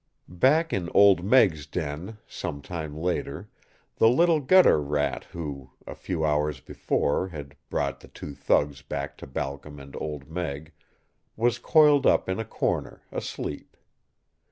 [0.27, 3.51] Back in Old Meg's den some time later
[3.97, 9.15] the little gutter rat who, a few hours before, had brought the two thugs back
[9.19, 10.71] to Balcom and Old Meg
[11.35, 13.77] was coiled up in a corner, asleep.